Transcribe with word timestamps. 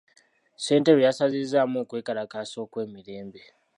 Ssentebe 0.57 1.05
yasazizzaamu 1.07 1.75
okwekalakaasa 1.83 2.57
okw'emirembe. 2.65 3.41